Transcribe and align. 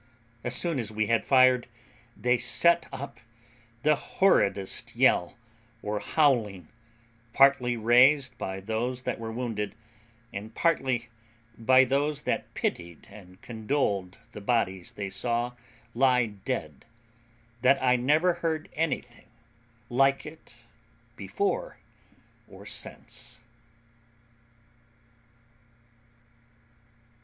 As 0.43 0.55
soon 0.55 0.79
as 0.79 0.91
we 0.91 1.05
had 1.05 1.27
fired, 1.27 1.67
they 2.17 2.39
set 2.39 2.87
up 2.91 3.19
the 3.83 3.93
horridest 3.93 4.95
yell, 4.95 5.37
or 5.83 5.99
howling, 5.99 6.69
partly 7.33 7.77
raised 7.77 8.35
by 8.39 8.61
those 8.61 9.03
that 9.03 9.19
were 9.19 9.31
wounded, 9.31 9.75
and 10.33 10.55
partly 10.55 11.09
by 11.55 11.83
those 11.83 12.23
that 12.23 12.51
pitied 12.55 13.05
and 13.11 13.39
condoled 13.43 14.17
the 14.31 14.41
bodies 14.41 14.93
they 14.93 15.11
saw 15.11 15.51
lie 15.93 16.25
dead, 16.25 16.83
that 17.61 17.79
I 17.79 17.95
never 17.95 18.33
heard 18.33 18.69
anything 18.73 19.27
like 19.87 20.25
it 20.25 20.55
before 21.15 21.77
or 22.47 22.65
since. 22.65 23.43